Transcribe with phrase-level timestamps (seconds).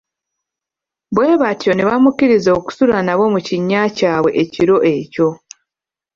[1.15, 5.29] Bwe batyo ne bamukkiriza okusula nabo mu kinnya kyabwe ekilo ekyo.